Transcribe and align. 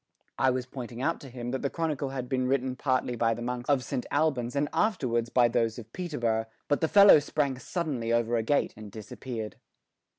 I 0.39 0.49
was 0.49 0.65
pointing 0.65 0.99
out 1.03 1.19
to 1.19 1.29
him 1.29 1.51
that 1.51 1.61
the 1.61 1.69
Chronicle 1.69 2.09
had 2.09 2.27
been 2.27 2.47
written 2.47 2.75
partly 2.75 3.15
by 3.15 3.35
the 3.35 3.41
monks 3.43 3.69
of 3.69 3.83
Saint 3.83 4.07
Albans 4.09 4.55
and 4.55 4.67
afterwards 4.73 5.29
by 5.29 5.47
those 5.47 5.77
of 5.77 5.93
Peterborough, 5.93 6.47
but 6.67 6.81
the 6.81 6.87
fellow 6.87 7.19
sprang 7.19 7.59
suddenly 7.59 8.11
over 8.11 8.35
a 8.35 8.41
gate 8.41 8.73
and 8.75 8.91
disappeared. 8.91 9.57